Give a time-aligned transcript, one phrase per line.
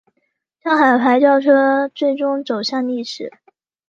[0.63, 3.31] 上海牌轿车最终走向历史。